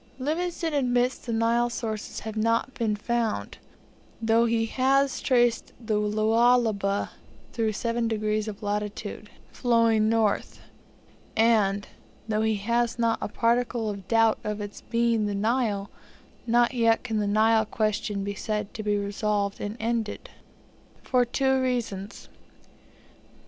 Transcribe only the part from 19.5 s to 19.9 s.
and